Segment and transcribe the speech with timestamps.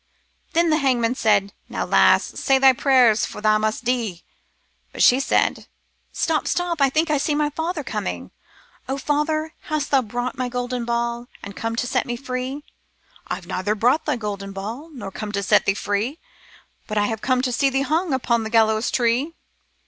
[0.53, 4.23] "Then the hangman said, 'Now, lass, say thy prayers, for tha' must dee/
[4.91, 5.67] But she said:.'
[6.23, 8.31] Stop, stop, I think I see my father coming!
[8.89, 9.53] O father!
[9.65, 12.63] hast brought my golden ball And come to set me free?'
[13.09, 16.17] * IVe neither brought thy golden ball Nor come to set thee free,
[16.87, 19.35] But I have come to see thee hung Upon this gallows tree.'